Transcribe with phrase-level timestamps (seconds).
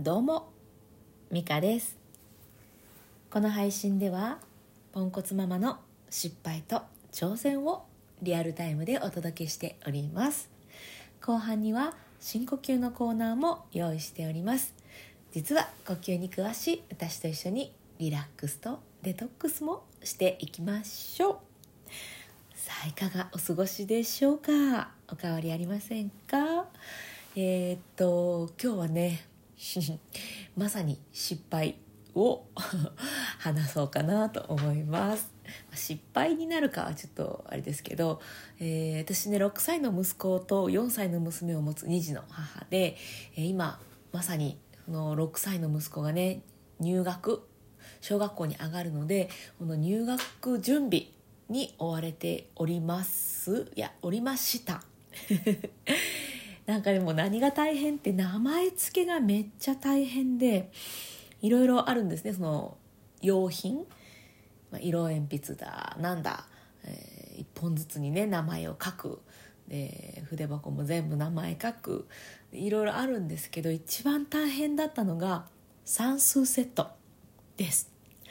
[0.00, 0.52] どうも
[1.32, 1.98] ミカです。
[3.32, 4.38] この配信では
[4.92, 5.78] ポンコツママの
[6.08, 7.84] 失敗と挑戦を
[8.22, 10.50] リアルタイムでお届けしております。
[11.20, 14.72] 後半には深呼吸のコーナーも用意しております。
[15.32, 21.38] 実は呼吸に詳しい私と一緒にリラックスとデトックスもしていきましょう。
[22.54, 24.92] さあいかがお過ごしでしょうか？
[25.10, 26.66] おかわりありませんか？
[27.34, 29.26] えー、っと今日はね
[30.56, 31.76] まさに失敗
[32.14, 32.46] を
[33.38, 35.32] 話そうかなと思います。
[35.74, 38.20] 失敗になるかはちょっとあれですけど、
[38.58, 42.96] えー、私ね6歳の息子と4歳の娘を持つ2児の母で、
[43.36, 43.80] 今
[44.12, 46.42] まさにその6歳の息子がね
[46.80, 47.46] 入学
[48.00, 51.06] 小学校に上がるのでこの入学準備
[51.48, 53.70] に追われております。
[53.74, 54.82] いやおりました。
[56.68, 60.70] なんかでも何が大変って名前付けがめっちゃ大変で
[61.40, 62.34] いろいろあるんですね。
[62.34, 62.76] その
[63.22, 63.86] 用品、
[64.70, 66.44] まあ、色鉛筆だなんだ、
[66.84, 69.22] えー、1本ずつにね名前を書く。
[69.66, 72.06] で筆箱も全部名前書く。
[72.52, 75.46] いろいろあるんですけど一番大変だったのが
[75.86, 76.88] 算数セット
[77.56, 77.90] です。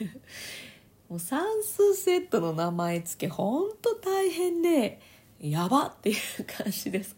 [1.08, 5.00] もう算数セットの名前付けほんと大変で
[5.40, 7.16] やばっていう感じです。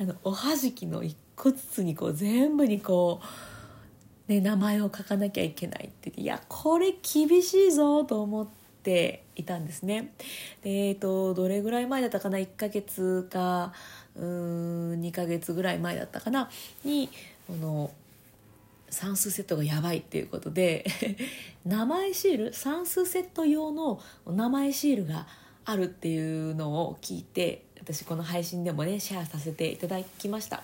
[0.00, 3.20] あのおはじきの一個ずつにこう全部にこ
[4.28, 8.48] う、ね、名前を書かなきゃいけないっていやこれ厳しいぞと思っ
[8.82, 10.12] ていたんですね。
[10.62, 13.72] でえっ、ー、とどれぐらい前だったかな？1ヶ月か
[14.16, 16.50] うん2ヶ月ぐらい前だったかな？
[16.84, 17.08] に
[17.46, 17.90] この
[18.88, 20.84] 算数セットがやばいっていうことで
[21.64, 22.52] 名前シール？
[22.52, 25.28] 算数セット用の名前シールが
[25.70, 30.62] あるっていうのを聞いて私この配信でもねシェアさせていただきました。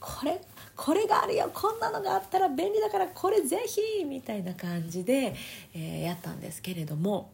[0.00, 0.40] これ
[0.76, 1.50] これがあるよ。
[1.52, 5.34] こんなのがあったら便利だからこれぜひみたいな感じで、
[5.74, 7.30] えー、やったんですけれども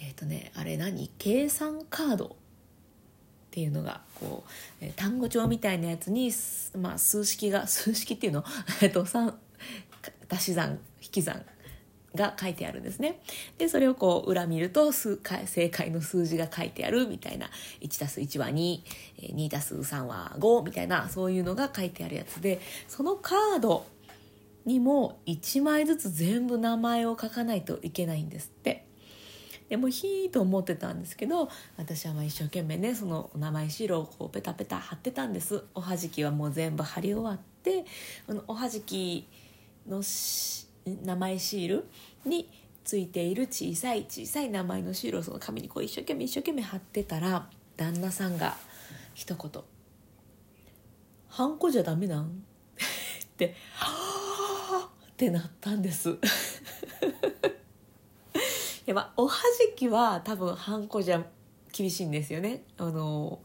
[0.00, 1.10] えっ、ー、とねあれ何？
[1.18, 2.28] 計算カードっ
[3.50, 4.44] ていうのがこ
[4.80, 6.32] う単語帳みたいなやつに、
[6.78, 8.44] まあ、数式が数式っていうの、
[8.92, 9.04] と、
[10.28, 11.42] 足し算引き算
[12.14, 13.20] が書いてあるんですね。
[13.58, 15.16] でそれをこう裏見ると正
[15.68, 17.48] 解の数字が書いてあるみたいな。
[17.80, 23.86] 1+1 は 22+3 は5みたいなそういうのが書いてあるやつでそのカード
[24.66, 28.84] にも1枚ずつ全部名前を書かないといけないんですって。
[29.68, 35.62] でもひーと思ってたんですけど私はまあ一生懸命ねその名前シールをこうペタペタ貼ってたんです。
[35.76, 37.84] おはじきはもう全部貼り終わって
[38.26, 39.28] あのおはじき
[39.88, 40.02] の
[41.02, 41.88] 名前シール
[42.24, 42.50] に
[42.84, 48.56] ついている小さい小さい名前のシールをその紙にこう一生懸命一生懸命貼ってたら旦那さんが
[49.14, 49.62] 一言
[51.28, 52.26] 「ハンコじゃダメなん?
[53.24, 56.16] 」って「はあ」ってなったんです。
[58.90, 59.36] やまあおは
[59.68, 61.24] じきは多分ハンコじゃ
[61.72, 62.64] 厳しいんですよね。
[62.76, 63.40] あの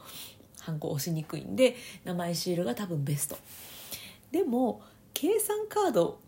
[0.60, 3.38] ハンコ押しにくいんで名前シールが多分ベスト。
[4.32, 4.82] でも
[5.14, 6.20] 計算カード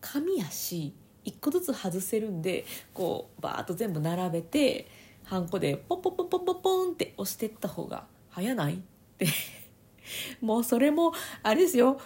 [0.00, 0.94] 紙やし
[1.24, 2.64] 1個ずつ外せるんで
[2.94, 4.88] こうバーッと全部並べて
[5.24, 8.74] ハンコでポンポンポンポンポンポンって押してった方が早ない？
[8.74, 8.78] っ
[9.18, 9.26] て。
[10.40, 12.00] もうそれもあれですよ。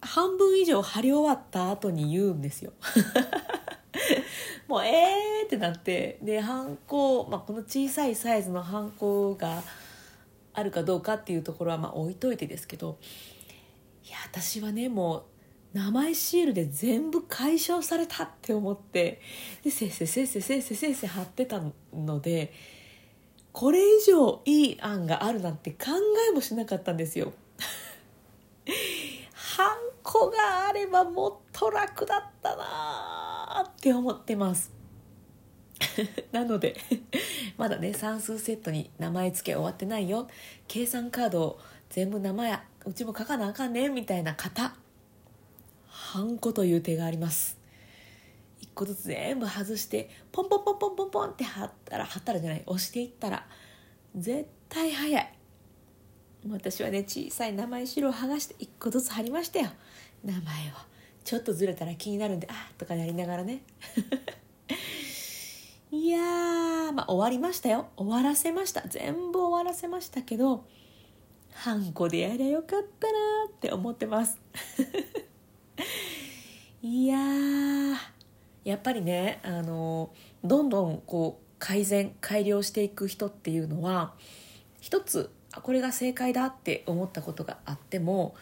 [0.00, 2.72] 半分以上貼り終わった後に言うんですよ。
[4.68, 9.62] もうえーってなってでハンコ、まあ、この小さいサイズのハンコが
[10.52, 12.98] あるかどうかっていうところはまあ置いといてですけど
[14.04, 15.22] いや私はねもう
[15.72, 19.20] 名前シールで全部解消されたって思って
[19.62, 21.60] でせっせせっせせっせせっせ貼ってた
[21.92, 22.52] ので
[23.52, 25.86] これ以上いい案があるなんて考
[26.30, 27.32] えもしなかったんですよ。
[29.34, 34.72] ハンコがあればもっと楽だったなって思ってます。
[36.32, 36.76] なので
[37.58, 40.28] まだね算数セットに名前付け終わってないよ
[40.66, 44.74] 計算カードを全部名前うちも書かなあかんねみたいな方
[46.10, 47.58] ハンコという手があります。
[48.62, 53.46] 1個ずつ全部外してポンポンポンポンポンポンって貼ったら貼ったらじゃない押していったら
[54.16, 55.34] 絶対早い。
[56.50, 59.68] 私はね小さい名前白を剥がして1個ずつ貼りましたよ。
[60.24, 60.44] 名前を。
[61.24, 63.60] ちょっとずれたら気になるんであとかやりながらね。
[65.92, 67.88] いやー、まあ、終わりましたよ。
[67.98, 68.80] 終わらせました。
[68.88, 70.64] 全部終わらせましたけど
[71.52, 73.18] ハンコでやりゃよかったな
[73.50, 74.38] って思ってます。
[76.82, 77.18] いや
[78.64, 80.10] やっぱりねあの
[80.44, 84.12] どんどんこう改善改良していく人っていうのは
[84.80, 85.30] 一つ
[85.62, 88.36] これが正解だって思ったことがあっても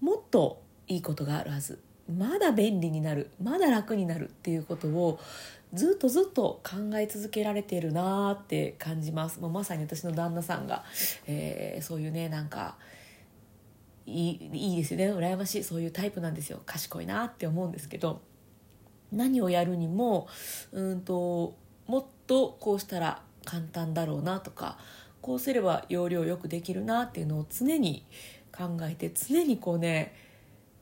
[0.00, 1.80] もっといいことがあるはず。
[2.12, 5.20] まだ便利になるまだ楽になるっていうことを
[5.72, 9.40] ずっとずっと考え続けられてるなって感じます。
[9.40, 10.84] もうまさに私の旦那さんが、
[11.26, 12.76] えー、そういうねなんか
[14.06, 15.12] いいいいですよね。
[15.12, 16.62] 羨ましいそういうタイプなんですよ。
[16.66, 18.20] 賢いなって思うんですけど
[19.12, 20.28] 何をやるにも
[20.72, 21.56] うんと
[21.86, 24.78] もっとこうしたら簡単だろうなとか
[25.20, 28.04] こうすれば要領よくできるなっていうのを常に
[28.56, 30.14] 考えて常にこうね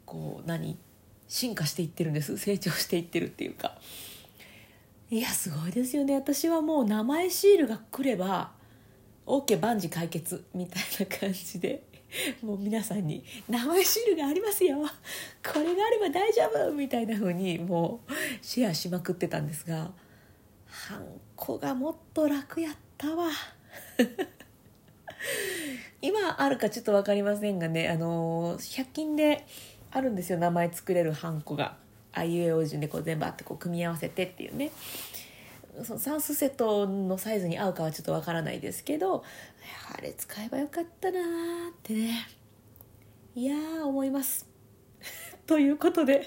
[0.07, 0.79] こう何
[1.29, 2.39] 進化していってるんです。
[2.39, 3.79] 成長していってるっていうか。
[5.11, 6.15] いやすごいですよね。
[6.15, 8.53] 私はもう名前シールが来れば
[9.27, 11.90] OK 万事解決みたいな感じで。
[12.43, 14.79] もう皆さんに「名前シールがありますよ。
[14.79, 18.13] これがあれば大丈夫!」みたいな風にもう
[18.45, 19.93] シェアしまくってたんですが
[20.67, 23.31] ハンコがもっと楽やったわ。
[26.03, 29.47] 今あるかちょっと分かりませんがねあの100均で
[29.91, 30.39] あるんですよ。
[30.39, 31.77] 名前作れるハンコが。
[32.13, 34.73] あいうえお順でこう全部あってこう組み合わせてっていうね。
[35.85, 39.25] その算数セットのサイズに合うかはちょっとわからないですけど
[39.97, 42.29] あれ使えばよかったなーってね。
[43.35, 44.49] いやー思います。
[45.47, 46.27] ということで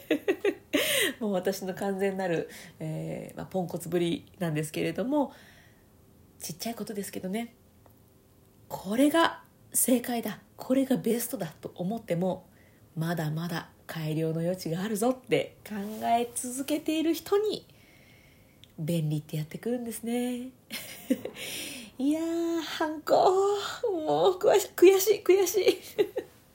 [1.19, 2.49] もう私の完全なる、
[2.79, 5.33] えーまあ、ポンコツぶりなんですけれども
[6.39, 7.55] ちっちゃいことですけどね。
[8.69, 10.39] これが正解だ。
[10.57, 12.45] これがベストだと思っても
[12.95, 15.75] まだまだ改良の余地があるぞって考
[16.05, 17.67] え続けている人に
[18.79, 20.49] 便利ってやってくるんですね。
[21.99, 23.13] いやーハンコ
[23.91, 25.79] もう悔し悔しい悔しい。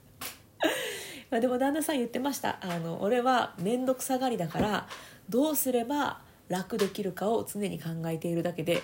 [1.31, 2.59] までも旦那さん言ってました。
[2.61, 4.87] あの俺は面倒くさがりだから
[5.29, 8.81] どうすれば楽できるかを常に考えているだけで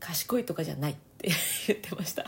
[0.00, 1.28] 賢いとかじゃないって
[1.68, 2.22] 言ってました。
[2.22, 2.26] い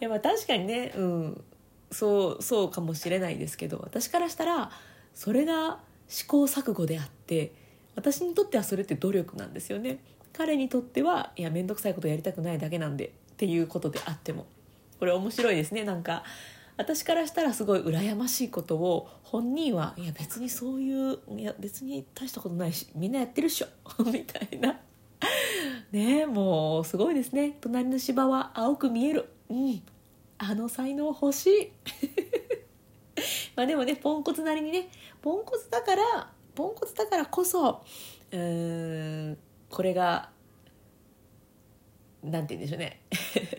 [0.00, 1.44] やまあ確かにねうん。
[1.92, 4.70] そうそうかもしれないですけど私からしたら
[5.14, 7.52] それが試行錯誤であって
[7.94, 9.98] 私にとってはそれって努力なんですよね。
[10.32, 14.46] 彼にとってはいや面倒くさいことやりたくないだけなんでっていうことであっても。
[14.98, 15.84] これ面白いですね。
[15.84, 16.24] なんか
[16.76, 23.66] 私からしたらすごい羨ましいことを本人はいや別にそういういや別に大したことないしみんなやってるっしょ。
[24.10, 24.80] みたいな。
[25.92, 27.56] ねもうすごいですね。
[27.60, 29.28] 隣の芝は青く見える。
[29.50, 29.82] うん。
[30.38, 31.72] あの才能欲しい。
[33.54, 34.88] まあでもねポンコツなりにね
[35.20, 37.84] ポンコツだからポンコツだからこそ
[38.30, 39.38] うん
[39.70, 40.30] これが
[42.22, 43.00] なんて言うんでしょうね。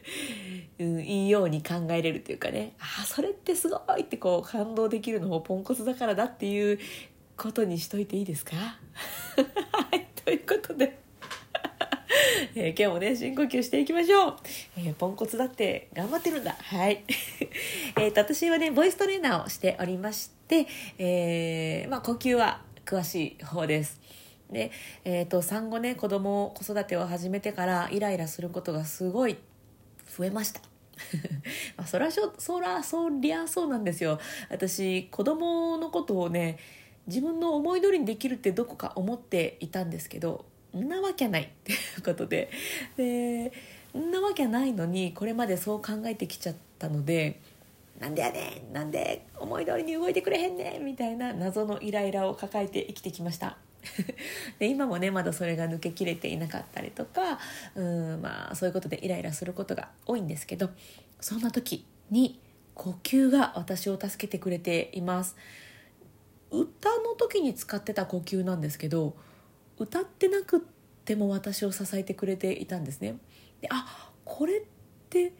[0.79, 2.73] うん、いいように考えれるというかね。
[2.79, 6.79] あそれってすごいってこう感動できるのもポンコツだからだっていう
[7.35, 8.55] ことにしといていいですか？
[8.55, 10.97] はいということで。
[12.55, 14.35] えー、今日もね深呼吸していきましょう、
[14.77, 16.53] えー、ポンコツだって頑張ってるんだ。
[16.53, 17.03] はい。
[17.99, 20.67] えと私はねボイストレーナーをしておりまして、
[20.99, 23.99] えー、まあ、呼吸は詳しい方です。
[24.51, 24.71] で、
[25.03, 29.37] えーと、産後ね子供子育てを始めてからイライラすることがすごい
[30.17, 30.61] 増えました。
[31.75, 34.19] まあそりゃそらそりゃそうなんですよ。
[34.49, 36.57] 私子供のことをね
[37.07, 40.45] 自分の思い通りにできるってどこか思っていたんですけど
[40.75, 42.49] んなわけないっていうことで。
[42.95, 43.51] で
[43.97, 47.39] んなわけないのにこれまでそう考えてきちゃったので
[48.03, 53.57] なんでやねんなんで思い通りに動いてくれへんねんみたいな謎のイライラを抱えて生きてきました。
[54.59, 57.39] で今もねまだそれが抜けきれていなかったりとか
[57.75, 60.69] うんまあそういうことでイライラすることが多いんですけど
[61.21, 62.41] そんな時に
[62.73, 65.37] 呼吸が私を助けてくれています。
[66.51, 69.15] 歌の時に使ってた呼吸なんですけど
[69.77, 70.67] 歌ってなく
[71.05, 73.15] ても私を支えてくれていたんですね。
[73.61, 74.63] であこれっ
[75.09, 75.31] て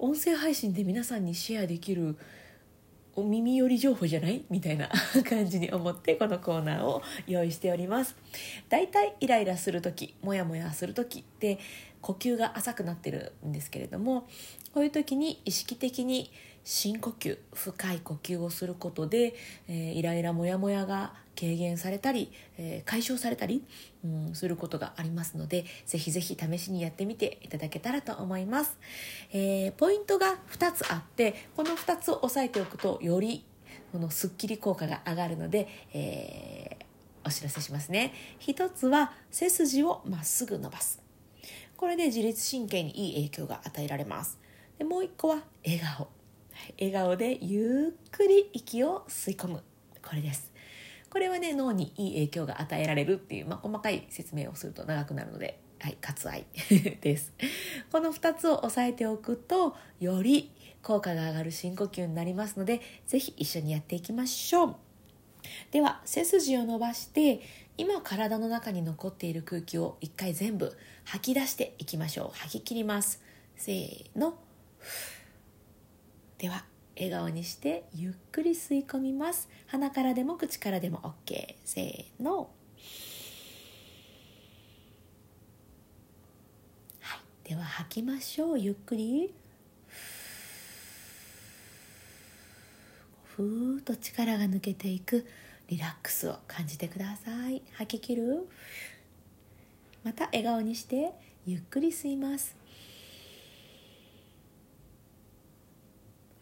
[0.00, 2.16] 音声配信で皆さんにシェアできる
[3.16, 4.88] お耳寄り情報じゃないみたいな
[5.28, 8.14] 感じに思ってこのコーナーを用意しております。
[8.68, 11.58] だいたいイライラする時モヤモヤする時って
[12.00, 14.28] 呼吸が浅くなってるんですけれども
[14.72, 16.30] こういう時に意識的に
[16.62, 19.34] 深呼吸深い呼吸をすることで、
[19.66, 23.62] えー、イライラモヤモヤが軽減されたり、えー、解消されたり、
[24.04, 28.76] うん、することがありますのでぜひぜひ試しにやってみていただけたらと思います、
[29.32, 33.44] えー、ポイントが2つあってこの2つを押さえておくとより
[33.92, 36.76] このすっきり効果が上がるので、え
[37.24, 38.12] お知らせしますね。
[38.40, 41.02] 1つは背筋をまっすぐ伸ばす。
[41.76, 44.38] これで自律神経にいい影響が与えられます。
[44.78, 46.08] でもう1個は笑顔。
[46.78, 49.62] 笑顔でゆっくり息を吸い込む。
[50.02, 50.50] これです。
[51.10, 56.46] これはね脳にいい影響が与えられるっていう、まあ、細かい説明をすると長くなるのではい割愛
[57.00, 57.32] です。
[57.92, 60.50] この2つを押さえておくとより
[60.82, 64.76] 効果が上がる深呼吸になりますので是非一緒にやっていきましょう。
[65.70, 67.40] では背筋を伸ばして
[67.76, 72.36] 今体の中に残っている空気を一回全部吐き出していきましょう。
[72.36, 73.22] 吐き切ります。
[73.56, 74.36] せーの。
[76.38, 76.64] では
[76.98, 79.48] 笑顔にしてゆっくり吸い込みます。
[79.66, 82.50] 鼻からでも口からでも OK せーの。
[87.00, 87.48] はい。
[87.48, 88.58] では吐きましょう。
[88.58, 89.32] ゆっくり。
[93.36, 95.26] ふーっと力が抜けていく。
[95.68, 97.62] リラックスを感じてください。
[97.72, 98.48] 吐き切る。
[100.04, 101.12] また笑顔にして
[101.46, 102.56] ゆっくり吸います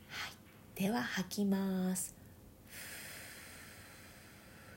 [0.08, 0.32] はい
[0.76, 2.14] では吐きます。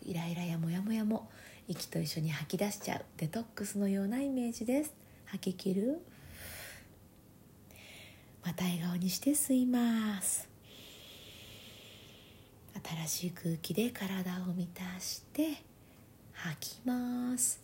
[0.05, 1.29] イライラやモヤモヤも
[1.67, 3.05] 息と一緒に吐き出しちゃう。
[3.17, 4.93] デトックスのようなイメージです。
[5.25, 6.01] 吐き切る。
[8.45, 10.47] また笑顔にして吸います。
[12.81, 15.61] 新しい空気で体を満たして
[16.31, 17.61] 吐きます。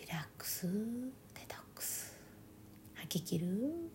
[0.00, 0.66] リラックス。
[1.34, 2.16] デトックス。
[2.94, 3.90] 吐き切る。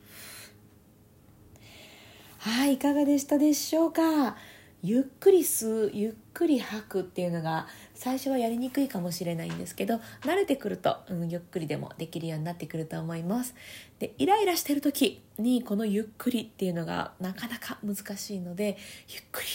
[2.45, 4.35] はいいかがでしたでしょうか？
[4.81, 13.55] ゆっくり吸うゆっくり吐くっていうのが最初はやりにくいかもしれないんですけど慣れてくると、うん、ゆっくりでもできるようになってくると思います。
[13.99, 18.75] でイライラしてる時にこのゆっくりっていうのがなかなか難しいので
[19.07, 19.47] ゆっくり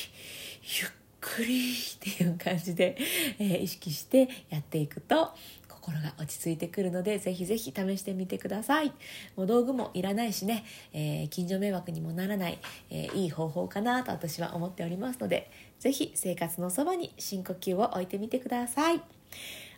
[0.81, 0.91] ゆっ
[1.21, 2.97] くりっていう感じで、
[3.39, 5.35] えー、意識してやっていくと
[5.81, 8.93] 心が落ち着いてくるのでぜひぜひ試してみてください。
[9.37, 12.59] もう道具もいらないしね、えー、近所迷惑にもならない、
[12.91, 19.01] えー、いい方法かなと私は思っておりますのでぜひ生活のそばに深呼吸を置いてみてください。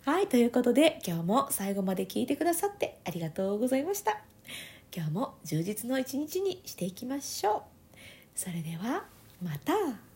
[0.05, 4.23] はいということで今日も最後まで聞いてくださってありがとうございました。
[4.95, 7.99] 今日も充実の一日にしていきましょう。
[8.35, 9.05] それでは
[9.43, 10.10] また。